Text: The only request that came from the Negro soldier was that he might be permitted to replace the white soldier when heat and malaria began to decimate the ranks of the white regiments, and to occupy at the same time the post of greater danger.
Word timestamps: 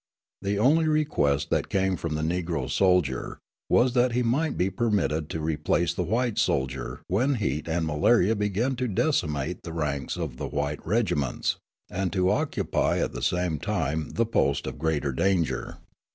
The 0.41 0.57
only 0.57 0.87
request 0.87 1.51
that 1.51 1.69
came 1.69 1.95
from 1.95 2.15
the 2.15 2.23
Negro 2.23 2.67
soldier 2.67 3.37
was 3.69 3.93
that 3.93 4.13
he 4.13 4.23
might 4.23 4.57
be 4.57 4.71
permitted 4.71 5.29
to 5.29 5.39
replace 5.39 5.93
the 5.93 6.01
white 6.01 6.39
soldier 6.39 7.01
when 7.07 7.35
heat 7.35 7.67
and 7.67 7.85
malaria 7.85 8.35
began 8.35 8.75
to 8.77 8.87
decimate 8.87 9.61
the 9.61 9.73
ranks 9.73 10.17
of 10.17 10.37
the 10.37 10.47
white 10.47 10.83
regiments, 10.87 11.57
and 11.87 12.11
to 12.13 12.31
occupy 12.31 12.97
at 12.97 13.11
the 13.13 13.21
same 13.21 13.59
time 13.59 14.09
the 14.09 14.25
post 14.25 14.65
of 14.65 14.79
greater 14.79 15.11
danger. 15.11 15.77